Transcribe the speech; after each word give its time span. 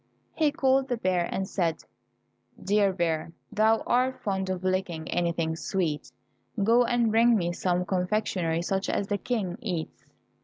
He 0.33 0.51
called 0.51 0.87
the 0.87 0.97
bear, 0.97 1.29
and 1.31 1.47
said, 1.47 1.83
"Dear 2.59 2.91
Bear, 2.91 3.33
thou 3.51 3.83
art 3.85 4.19
fond 4.19 4.49
of 4.49 4.63
licking 4.63 5.07
anything 5.11 5.55
sweet; 5.55 6.11
go 6.63 6.83
and 6.83 7.11
bring 7.11 7.35
me 7.35 7.53
some 7.53 7.85
confectionery, 7.85 8.63
such 8.63 8.89
as 8.89 9.05
the 9.09 9.19
King 9.19 9.59
eats." 9.61 10.07